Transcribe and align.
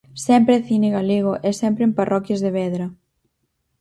Sempre 0.25 0.53
é 0.59 0.65
cine 0.67 0.89
galego 0.97 1.33
e 1.47 1.49
sempre 1.61 1.83
en 1.87 1.95
parroquias 1.99 2.41
de 2.41 2.53
Vedra. 2.57 2.87